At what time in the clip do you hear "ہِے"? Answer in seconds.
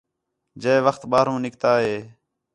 1.83-1.97